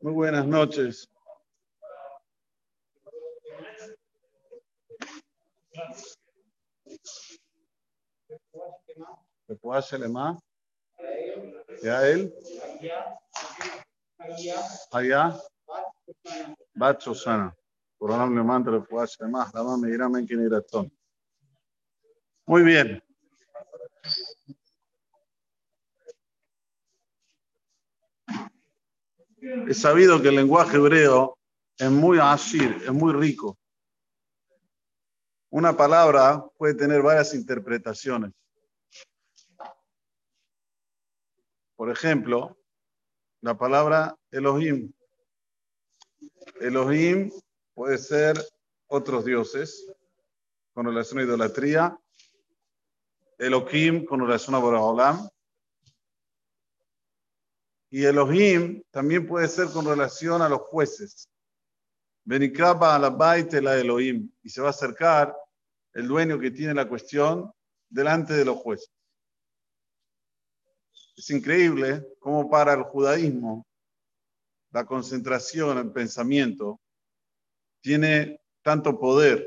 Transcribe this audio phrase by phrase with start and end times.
[0.00, 1.08] Muy buenas noches.
[9.46, 10.38] ¿Le puedo hacerle más?
[11.82, 12.34] ¿Ya él?
[14.90, 15.38] Allá.
[16.74, 17.54] Bat Susana.
[17.98, 19.52] Por un le le puedo hacer más.
[19.52, 20.54] La mamá me dirá, me quiere ir
[22.46, 23.02] Muy bien.
[29.40, 31.38] Es sabido que el lenguaje hebreo
[31.78, 33.58] es muy ashir, es muy rico.
[35.50, 38.32] Una palabra puede tener varias interpretaciones.
[41.74, 42.58] Por ejemplo,
[43.40, 44.92] la palabra Elohim.
[46.60, 47.32] Elohim
[47.72, 48.36] puede ser
[48.88, 49.90] otros dioses
[50.74, 51.98] con relación a idolatría.
[53.38, 55.30] Elohim con relación a Boraholam.
[57.90, 61.28] Y Elohim también puede ser con relación a los jueces.
[62.24, 64.30] Benikaba a la baite la Elohim.
[64.42, 65.36] Y se va a acercar
[65.92, 67.52] el dueño que tiene la cuestión
[67.88, 68.92] delante de los jueces.
[71.16, 73.66] Es increíble cómo para el judaísmo
[74.70, 76.80] la concentración en pensamiento
[77.80, 79.46] tiene tanto poder.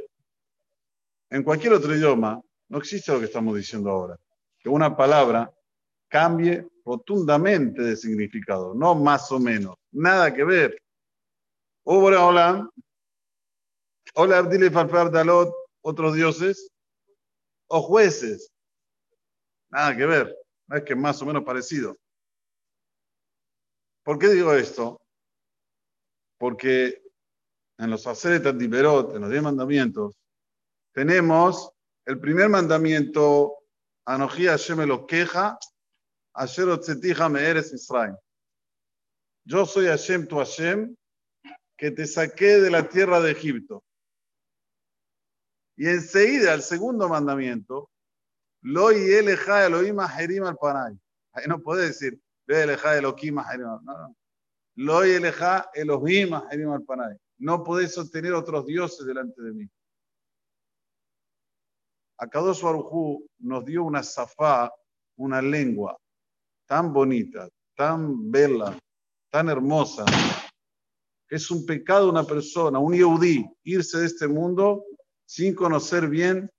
[1.29, 4.19] En cualquier otro idioma no existe lo que estamos diciendo ahora.
[4.59, 5.51] Que una palabra
[6.09, 10.77] cambie rotundamente de significado, no más o menos, nada que ver.
[11.85, 12.69] Hola, hola.
[14.15, 16.69] Hola, Abdile Farfar Dalot, otros dioses,
[17.67, 18.51] o jueces.
[19.69, 20.37] Nada que ver,
[20.69, 21.97] es que más o menos parecido.
[24.03, 25.01] ¿Por qué digo esto?
[26.37, 27.01] Porque
[27.77, 30.15] en los Aseret Antiperot, en los diez mandamientos,
[30.93, 31.71] tenemos
[32.05, 33.55] el primer mandamiento,
[34.05, 35.57] Anoji Hashem lo queja,
[39.45, 40.95] Yo soy Hashem tu Hashem,
[41.77, 43.83] que te saqué de la tierra de Egipto.
[45.75, 47.89] Y enseguida, el segundo mandamiento,
[48.61, 50.97] Lo y eleja Elohim Aherim al Panay.
[51.33, 54.15] Ahí no puede decir, Ve eleja Elohim Aherim al no,
[54.75, 55.11] Lo y
[55.73, 57.17] Elohim Aherim al Panay.
[57.37, 59.69] No podés sostener otros dioses delante de mí.
[62.17, 64.71] Akadosh Barujú nos dio una zafá,
[65.17, 65.99] una lengua
[66.73, 68.75] tan bonita, tan bella,
[69.29, 70.05] tan hermosa,
[71.27, 74.83] que es un pecado una persona, un yehudí, irse de este mundo
[75.23, 76.49] sin conocer bien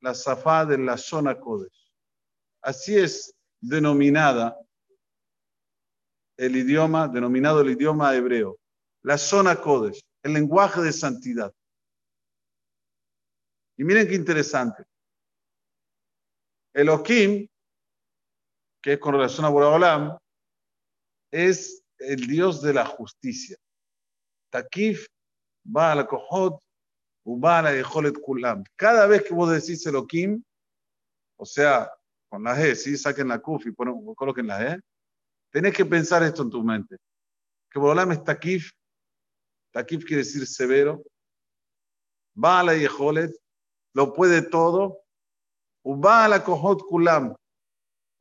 [0.00, 1.90] la zafá de la zona Kodesh.
[2.62, 4.56] Así es denominada
[6.36, 8.60] el idioma, denominado el idioma hebreo,
[9.02, 11.52] la zona Kodesh, el lenguaje de santidad.
[13.76, 14.84] Y miren qué interesante.
[16.72, 17.48] Elohim,
[18.84, 20.18] que es con relación a Boraholam,
[21.30, 23.56] es el Dios de la justicia.
[24.50, 25.06] Takif
[25.72, 26.62] la kohot,
[27.24, 28.62] ubala y jolet kulam.
[28.76, 30.44] Cada vez que vos decís Elohim,
[31.38, 31.90] o sea,
[32.28, 34.82] con la G, si saquen la kuf y coloquen la G,
[35.50, 36.98] tenés que pensar esto en tu mente.
[37.70, 38.70] Que Boraholam es Takif,
[39.72, 41.02] Takif quiere decir severo,
[42.34, 43.34] Bala y Jolet,
[43.94, 45.00] lo puede todo.
[45.82, 47.34] Ubala kohot kulam.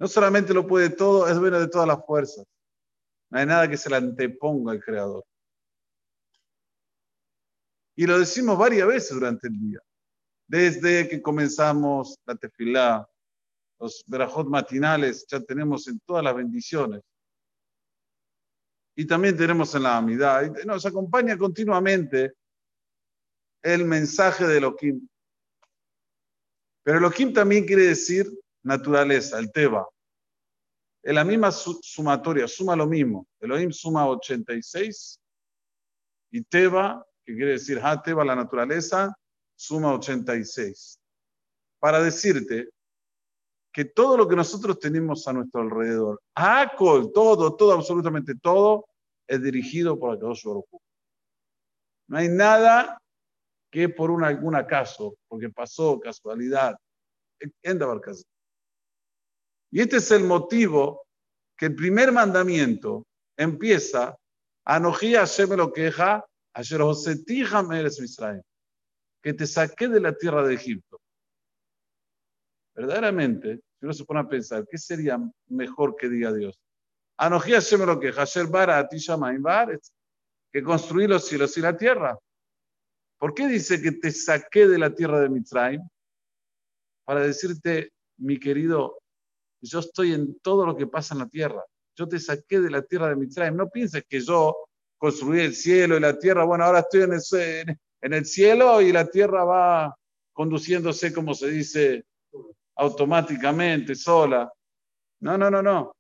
[0.04, 2.46] No solamente lo puede todo, es bueno de todas las fuerzas.
[3.30, 5.24] No hay nada que se le anteponga al Creador.
[7.96, 9.80] Y lo decimos varias veces durante el día.
[10.46, 13.10] Desde que comenzamos la tefilá,
[13.80, 17.02] los verajot matinales, ya tenemos en todas las bendiciones.
[18.98, 20.52] Y también tenemos en la amidad.
[20.66, 22.34] Nos acompaña continuamente
[23.62, 25.08] el mensaje de Elohim.
[26.84, 28.30] Pero Elohim también quiere decir
[28.64, 29.88] naturaleza, el Teba.
[31.04, 33.28] En la misma sumatoria, suma lo mismo.
[33.42, 35.20] Elohim suma 86
[36.32, 39.14] y Teba, que quiere decir Ha Teba, la naturaleza,
[39.54, 40.98] suma 86.
[41.80, 42.70] Para decirte
[43.74, 48.86] que todo lo que nosotros tenemos a nuestro alrededor, Akol, todo, todo, absolutamente todo,
[49.28, 50.66] es dirigido por Akadosh Baruj
[52.08, 52.98] No hay nada
[53.70, 56.78] que por un, algún acaso, porque pasó casualidad,
[57.62, 58.24] en Dabarcas.
[59.74, 61.08] Y este es el motivo
[61.58, 64.16] que el primer mandamiento empieza,
[64.66, 66.24] Anoji Hashem lo queja,
[66.54, 68.44] Josetija Meres Israel,
[69.20, 71.02] que te saqué de la tierra de Egipto.
[72.76, 75.18] Verdaderamente, si uno se pone a pensar, ¿qué sería
[75.48, 76.56] mejor que diga Dios?
[77.18, 78.88] Anoji Hashem lo queja, Asher Bara
[80.52, 82.16] que construir los cielos y la tierra.
[83.18, 85.82] ¿Por qué dice que te saqué de la tierra de Mitzrayim?
[87.06, 89.00] Para decirte, mi querido,
[89.68, 91.64] yo estoy en todo lo que pasa en la tierra.
[91.96, 93.56] yo te saqué de la tierra de Mitzrayim.
[93.56, 94.56] No pienses que yo
[94.98, 99.44] construí el cielo y la tierra, bueno, ahora estoy en el, cielo y la tierra
[99.44, 99.96] va
[100.32, 102.06] conduciéndose, como se dice,
[102.76, 104.52] automáticamente, sola.
[105.20, 105.94] No, no, no, no.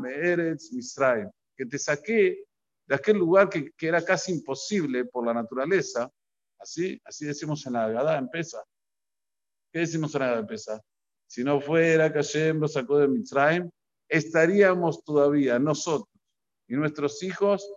[0.00, 2.44] me eres Misraim, que te saqué
[2.86, 6.10] de aquel lugar que, era casi imposible por la naturaleza.
[6.58, 8.62] Así, así decimos en la Agadá, en Pesa.
[9.72, 10.80] ¿Qué decimos en la Agadá, en Pesa?
[11.30, 13.70] Si no fuera que Hashem lo sacó de Mitzrayim,
[14.08, 16.08] estaríamos todavía nosotros
[16.66, 17.72] y nuestros hijos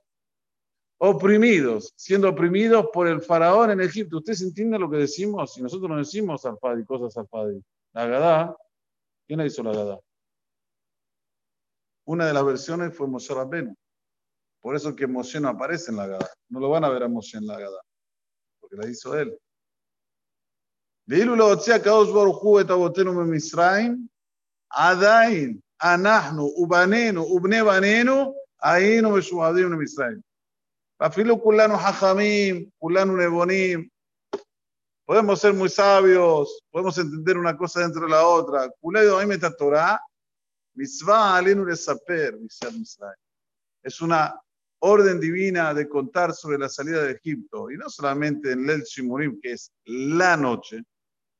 [0.98, 4.18] oprimidos, siendo oprimidos por el faraón en Egipto.
[4.18, 5.54] ¿Ustedes entienden lo que decimos?
[5.54, 7.64] Si nosotros no decimos Alfadi, cosas Alfadi.
[7.94, 8.58] La Agadá,
[9.28, 10.00] ¿quién la hizo la Agadá?
[12.06, 13.76] Una de las versiones fue Moshe Rabbenu.
[14.62, 16.30] Por eso que Moshe no aparece en la Agadá.
[16.50, 17.82] No lo van a ver a Moshe en la Agadá,
[18.60, 19.38] porque la hizo él.
[21.09, 24.07] ואילו להוציא הקדוש ברוך הוא את אבותינו ממצרים,
[24.71, 30.21] עדיין אנחנו ובנינו ובני בנינו היינו משועדים למצרים.
[31.01, 33.89] ואפילו כולנו חכמים, כולנו נבונים,
[35.11, 38.69] podemos ser muy sabios, podemos entender una cosa dentro de la otra.
[38.81, 39.97] כולנו יודעים את התורה,
[40.77, 43.29] מצווה עלינו לספר מיציאת מצרים.
[43.87, 44.35] Es una
[44.81, 49.41] orden divina de contar sobre la salida de Egipto, y no solamente en Lel Shimurim,
[49.41, 50.83] que es la noche,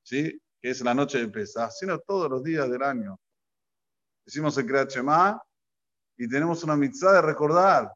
[0.04, 0.40] ¿sí?
[0.60, 3.18] que es la noche de Pesach, sino todos los días del año.
[4.24, 4.92] Decimos el Kriyat
[6.16, 7.92] y tenemos una mitzvah de recordar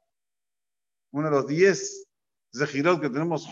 [1.12, 2.04] uno de los diez
[2.54, 3.48] Zehirot que tenemos,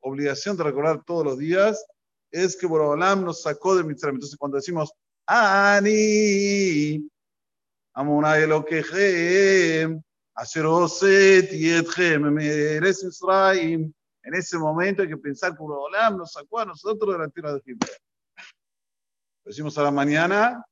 [0.00, 1.84] obligación de recordar todos los días,
[2.30, 4.10] es que Borobalam nos sacó de mitzvah.
[4.10, 4.92] Entonces, cuando decimos,
[5.26, 7.08] Ani,
[7.94, 10.02] Amunay Elokehem,
[10.34, 13.04] Asher Oset Yetchem, Eres
[14.26, 17.52] en ese momento hay que pensar que Borobalam nos sacó a nosotros de la tierra
[17.52, 17.92] de Egipto.
[19.44, 20.64] Lo decimos a la mañana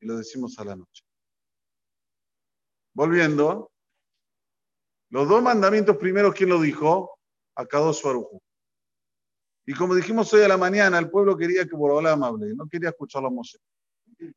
[0.00, 1.04] y lo decimos a la noche.
[2.94, 3.70] Volviendo,
[5.10, 7.18] los dos mandamientos primeros, ¿quién lo dijo?
[7.54, 8.40] Akadosh Baruj
[9.66, 12.88] Y como dijimos hoy a la mañana, el pueblo quería que Borobalam hable, no quería
[12.88, 13.58] escucharlo a Moshe.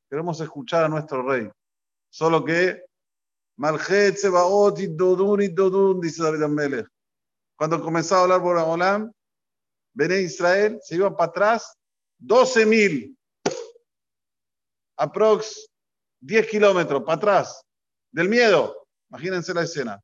[0.09, 1.49] Queremos escuchar a nuestro rey.
[2.09, 2.83] Solo que
[4.17, 6.98] Sebaot Dodun Dodun, dice David Amelech.
[7.59, 9.11] Cuando comenzaba a hablar Borobalam,
[9.93, 11.77] Bené Israel, se iba para atrás
[12.21, 13.13] 12.000
[14.95, 15.69] aprox
[16.21, 17.61] 10 kilómetros para atrás
[18.13, 18.87] del miedo.
[19.09, 20.01] Imagínense la escena.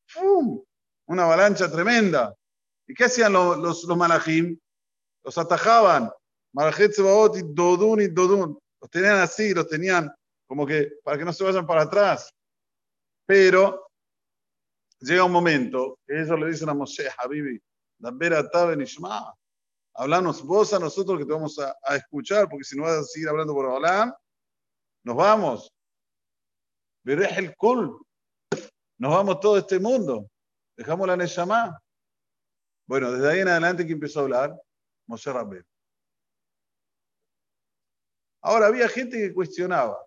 [1.05, 2.35] Una avalancha tremenda.
[2.87, 4.59] ¿Y qué hacían los, los, los malajim?
[5.23, 6.11] Los atajaban.
[6.51, 8.59] Malajet Sebaot y Dodun y Dodun.
[8.81, 10.13] Los tenían así, los tenían
[10.45, 12.33] como que para que no se vayan para atrás.
[13.25, 13.84] Pero
[15.05, 17.61] llega un momento que ellos le dicen a Moshe, Habibi,
[19.97, 23.29] Hablanos vos a nosotros que te vamos a, escuchar, porque si no vas a seguir
[23.29, 24.17] hablando por hablar,
[25.03, 25.71] nos vamos.
[27.03, 27.97] Veréis el Kul.
[28.97, 30.29] Nos vamos todo este mundo.
[30.75, 31.79] Dejamos la Neshama.
[32.87, 34.61] Bueno, desde ahí en adelante que empezó a hablar,
[35.07, 35.65] Moshe Rabel.
[38.41, 39.97] Ahora había gente que cuestionaba.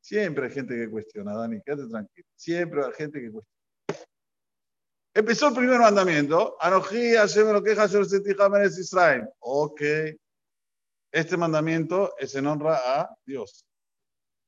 [0.00, 2.28] Siempre hay gente que cuestiona, Dani, quédate tranquilo.
[2.36, 3.53] Siempre hay gente que cuestiona.
[5.14, 6.56] Empezó el primer mandamiento.
[6.60, 9.28] Anojí, Hashem lo queja, Israel.
[9.38, 9.80] Ok.
[11.12, 13.64] Este mandamiento es en honra a Dios.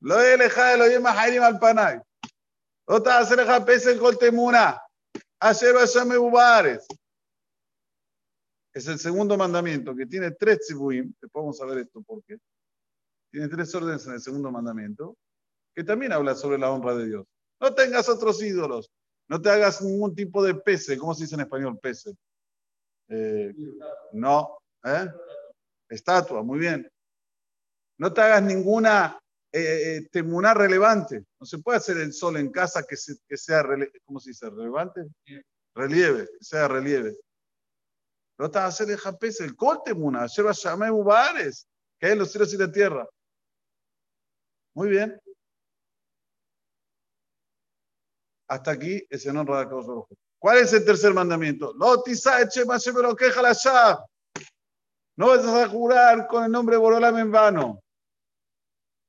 [0.00, 2.00] Lo de leja de lo de Maharim al Panay.
[2.86, 4.82] Otra hacer el pese el coltemuna.
[5.38, 6.84] Hacer me Ubares.
[8.74, 11.14] Es el segundo mandamiento que tiene tres tzibuim.
[11.20, 12.36] Después vamos a ver esto por qué.
[13.30, 15.16] Tiene tres órdenes en el segundo mandamiento
[15.74, 17.26] que también habla sobre la honra de Dios.
[17.60, 18.90] No tengas otros ídolos.
[19.28, 20.96] No te hagas ningún tipo de pese.
[20.96, 22.14] ¿Cómo se dice en español pese?
[23.08, 23.54] Eh,
[24.12, 24.58] no.
[24.84, 25.08] ¿eh?
[25.88, 26.90] Estatua, muy bien.
[27.98, 29.18] No te hagas ninguna
[29.52, 31.24] eh, temuná relevante.
[31.40, 33.64] No se puede hacer el sol en casa que, sea,
[34.04, 34.50] ¿cómo se dice?
[34.50, 35.06] ¿Relevante?
[35.74, 37.16] Relieve, que sea relieve.
[38.38, 41.66] No te hacer el japés, el col temuná, lleva llamé mubares,
[41.98, 43.08] que hay los cielos y la tierra.
[44.74, 45.18] Muy bien.
[48.48, 50.06] Hasta aquí es en honra de Dios.
[50.38, 51.74] ¿Cuál es el tercer mandamiento?
[55.16, 57.80] No vas a jurar con el nombre de Borolam en vano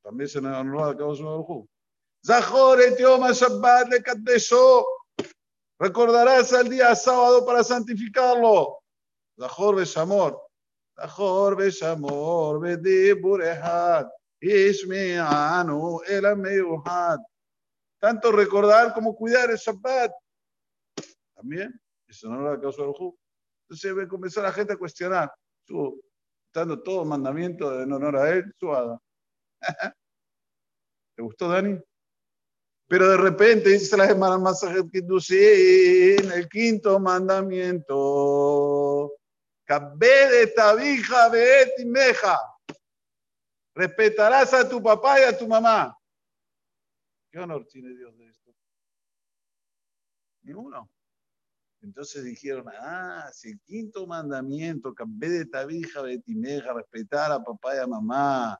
[0.07, 1.67] también se nos honró a Kadosh Baruj
[2.25, 3.99] Zahor et Yom Shabbat le.
[5.79, 8.79] Recordarás el día sábado para santificarlo.
[9.37, 10.41] Zahor Beshamor.
[10.95, 12.61] Zahor Beshamor.
[12.61, 14.07] Bedibur Ehad.
[14.41, 17.19] Ishme'anu el Ameyuhad.
[17.99, 20.11] Tanto recordar como cuidar el Shabbat.
[21.35, 23.15] También se nos honró a Kadosh Baruj
[23.63, 25.31] Entonces ve comenzar la gente a cuestionar.
[25.65, 26.01] Su,
[26.53, 28.67] dando todo mandamiento en honor a él, su.
[31.15, 31.79] ¿Te gustó, Dani?
[32.87, 37.95] Pero de repente dice la hermana Masajet en el quinto mandamiento.
[39.67, 41.29] de tabija
[41.85, 42.39] meja.
[43.75, 45.97] Respetarás a tu papá y a tu mamá.
[47.31, 48.53] ¿Qué honor tiene Dios de esto?
[50.43, 50.89] Ninguno.
[51.81, 57.87] Entonces dijeron, ah, si el quinto mandamiento, de tabija meja, respetar a papá y a
[57.87, 58.59] mamá,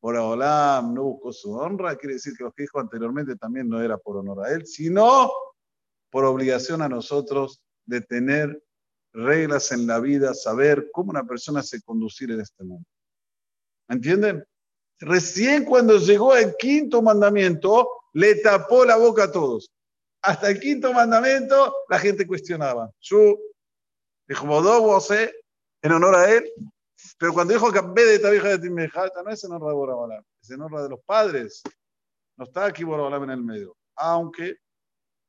[0.00, 3.80] por Olam no buscó su honra, quiere decir que lo que dijo anteriormente también no
[3.80, 5.30] era por honor a él, sino
[6.10, 8.62] por obligación a nosotros de tener
[9.12, 12.86] reglas en la vida, saber cómo una persona se conducir en este mundo.
[13.88, 14.44] ¿Entienden?
[14.98, 19.70] Recién cuando llegó el quinto mandamiento, le tapó la boca a todos.
[20.22, 22.90] Hasta el quinto mandamiento, la gente cuestionaba.
[22.98, 23.38] Su
[24.26, 24.46] dijo,
[25.82, 26.50] en honor a él,
[27.18, 30.24] pero cuando dijo que de esta vieja de Timejata, no es en honra de Borabalam,
[30.40, 31.62] es en honra de los padres.
[32.38, 33.76] No está aquí Borabalam en el medio.
[33.94, 34.56] Aunque,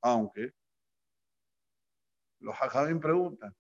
[0.02, 0.54] aunque,
[2.40, 3.54] los hajamim preguntan.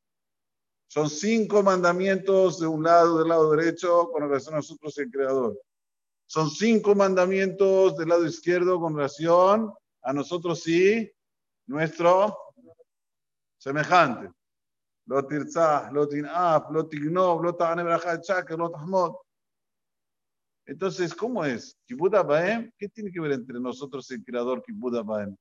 [0.88, 5.62] Son cinco mandamientos de un lado, del lado derecho, con relación a nosotros el Creador.
[6.27, 11.11] Son cinco mandamientos del lado izquierdo con relación a nosotros y
[11.67, 12.37] nuestro
[13.59, 14.31] semejante.
[15.07, 19.15] לא תרצח, לא תנאף, לא תגנוב, לא תענה ברכה שקר, לא תחמוד.
[20.65, 21.77] Entonces, ¿cómo es?
[21.87, 25.37] Kibbutz Baem, ¿qué tiene que ver entre nosotros y el creador Kibbutz Baem?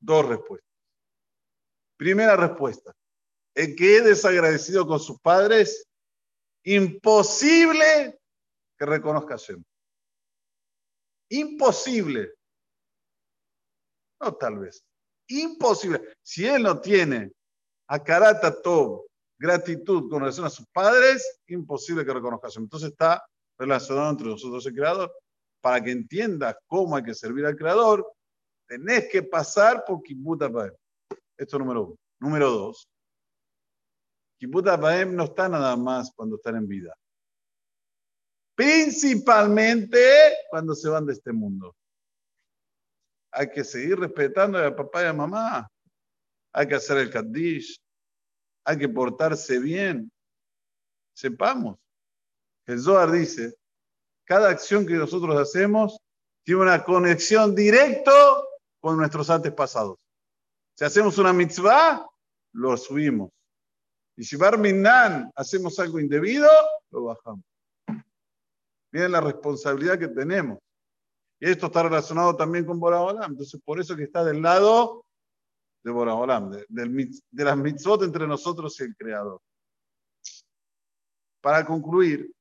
[0.00, 0.70] Dos respuestas.
[1.96, 2.94] Primera respuesta.
[3.54, 5.86] El que es desagradecido con sus padres,
[6.64, 8.18] imposible
[8.77, 9.63] que reconozca Hashem.
[11.29, 12.33] Imposible.
[14.21, 14.83] No tal vez.
[15.27, 16.15] Imposible.
[16.21, 17.31] Si él no tiene
[17.87, 17.97] a
[19.37, 22.59] gratitud con relación a sus padres, imposible que reconozca eso.
[22.59, 23.25] Entonces está
[23.57, 25.13] relacionado entre nosotros el Creador.
[25.61, 28.05] Para que entiendas cómo hay que servir al Creador,
[28.67, 30.73] tenés que pasar por Kibbutz Baem.
[31.37, 31.95] Esto es número uno.
[32.19, 32.87] Número dos.
[34.39, 36.95] Kibbutz Baem no está nada más cuando están en vida.
[38.55, 39.99] Principalmente
[40.49, 41.75] cuando se van de este mundo
[43.35, 45.69] hay que seguir respetando a papá y a mamá.
[46.53, 47.77] Hay que hacer el Kaddish.
[48.63, 50.09] Hay que portarse bien.
[51.13, 51.77] Sepamos.
[52.65, 53.53] El Zohar dice,
[54.23, 55.99] cada acción que nosotros hacemos
[56.43, 58.11] tiene una conexión directa
[58.79, 59.97] con nuestros antepasados.
[60.75, 62.07] Si hacemos una mitzvah,
[62.53, 63.29] lo subimos.
[64.15, 66.49] Y si Barminan hacemos algo indebido,
[66.91, 67.43] lo bajamos.
[68.95, 70.57] Miren la responsabilidad que tenemos.
[71.41, 73.31] Y esto está relacionado también con Boraholam.
[73.31, 75.05] Entonces, por eso que está del lado
[75.83, 79.41] de Boraholam, de, de las mitzvot entre nosotros y el Creador.
[81.41, 82.31] Para concluir,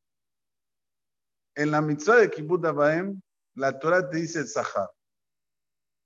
[1.57, 3.21] en la mitzvah de Kibbutz Abaem,
[3.57, 4.91] la Torah te dice el Sahar.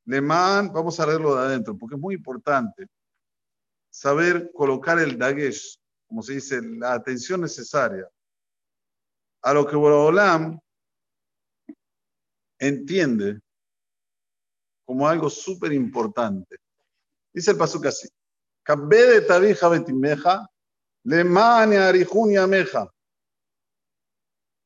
[0.06, 2.86] Lemán, vamos a leerlo de adentro, porque es muy importante
[3.90, 8.08] saber colocar el dagesh, como se dice, la atención necesaria
[9.48, 10.60] a lo que Boraholam
[12.58, 13.40] entiende
[14.84, 16.58] como algo súper importante.
[17.32, 18.08] Dice el pasuk así:
[18.66, 20.46] de tabija betimeja,
[21.04, 22.92] le mane arijunia meja.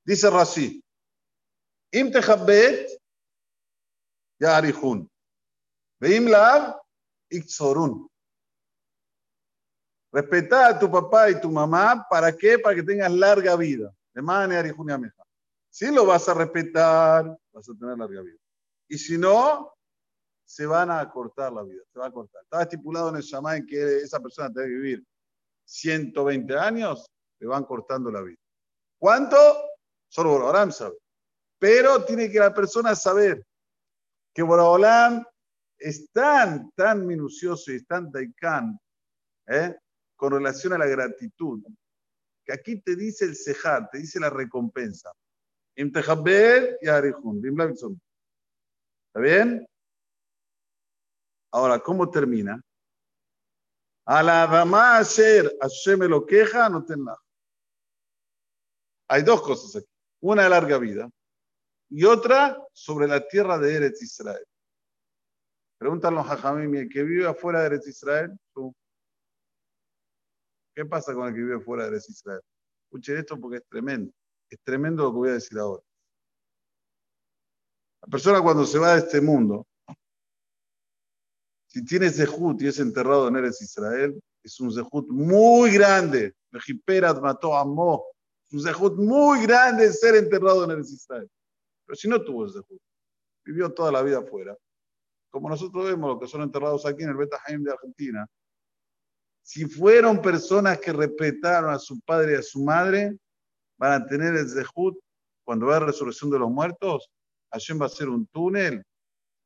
[0.05, 0.83] Dice Rashi:
[1.93, 2.91] Im techabet,
[4.41, 5.09] ya arijun.
[6.01, 6.27] Veim.
[10.13, 12.59] Respeta a tu papá y tu mamá, ¿para qué?
[12.59, 13.95] Para que tengas larga vida.
[14.15, 15.23] Le mane arijunia meja.
[15.71, 18.39] Si lo vas a respetar, vas a tener larga vida.
[18.89, 19.73] Y si no,
[20.45, 22.43] se van a cortar la vida, se va a cortar.
[22.43, 25.05] Estaba estipulado en el Shaman que esa persona debe vivir
[25.65, 28.39] 120 años, le van cortando la vida.
[28.99, 29.37] ¿Cuánto?
[30.09, 30.99] Solo Borobolam sabe.
[31.59, 33.47] Pero tiene que la persona saber
[34.35, 35.25] que Borobolam
[35.79, 38.79] es tan, tan minucioso y tan daikán
[39.47, 39.75] ¿eh?
[40.17, 41.73] con relación a la gratitud, que
[42.53, 45.13] aquí te dice el cejar, te dice la recompensa.
[45.75, 45.85] Y.
[45.87, 46.31] ¿Está
[49.21, 49.67] bien?
[51.51, 52.61] Ahora, ¿cómo termina?
[54.07, 57.17] A la dama ayer Hashem lo queja, no tenla.
[59.09, 59.87] Hay dos cosas aquí.
[60.21, 61.09] Una de larga vida
[61.91, 64.45] y otra sobre la tierra de Eretz Israel.
[65.79, 68.39] Pregúntale a Jajamim, que vive afuera de Eretz Israel.
[70.75, 72.41] ¿Qué pasa con el que vive afuera de Israel?
[72.85, 74.13] Escuchen esto porque es tremendo.
[74.49, 75.83] Es tremendo lo que voy a decir ahora.
[78.03, 79.67] La persona cuando se va de este mundo,
[81.69, 86.35] si tiene Zehut y es enterrado en Eres Israel, es un Zehut muy grande.
[86.51, 88.05] Mejiperat mató a Mo.
[88.47, 91.31] Es un Zehut muy grande ser enterrado en Eres Israel.
[91.87, 92.81] Pero si no tuvo Zehut,
[93.45, 94.57] vivió toda la vida afuera.
[95.31, 98.27] Como nosotros vemos los que son enterrados aquí en el Beta Haim de Argentina,
[99.43, 103.17] si fueron personas que respetaron a su padre y a su madre,
[103.77, 104.97] van a tener el Zehut,
[105.45, 107.11] cuando va a la resurrección de los muertos,
[107.53, 108.83] Hashem va a hacer un túnel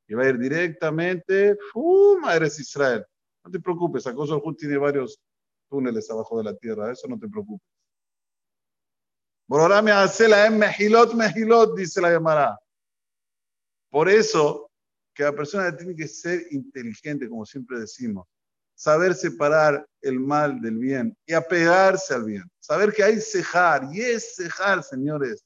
[0.06, 2.24] y va a ir directamente ¡fum!
[2.24, 3.04] a Eres Israel.
[3.42, 5.18] No te preocupes, Acoso Hut tiene varios
[5.68, 7.66] túneles abajo de la tierra, eso no te preocupes.
[9.48, 12.58] Bororame hace la mejilot, mejilot, dice la Gemara.
[13.90, 14.70] Por eso,
[15.14, 18.26] que la persona tiene que ser inteligente, como siempre decimos
[18.76, 22.44] saber separar el mal del bien y apegarse al bien.
[22.60, 25.44] Saber que hay cejar, y es cejar, señores.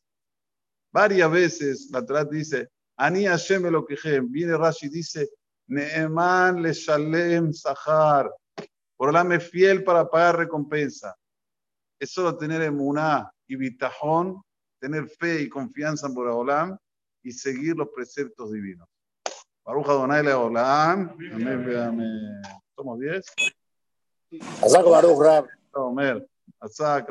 [0.92, 3.96] Varias veces la Torah dice, Ani Hashem lo que
[4.28, 5.30] viene Rashi y dice,
[5.68, 8.30] Neeman le shalem sahar,
[8.96, 11.14] por me fiel para pagar recompensa.
[11.98, 14.42] Es solo tener emuná y bitajón,
[14.80, 16.76] tener fe y confianza en Boraholam
[17.22, 18.89] y seguir los preceptos divinos.
[19.64, 21.10] Baruch Adonai Leolam.
[21.34, 22.42] Amén, amén.
[22.74, 23.24] Somos 10.
[24.62, 25.46] Azak Baruch Rab.
[25.74, 26.26] Omer.
[26.60, 27.10] Azak,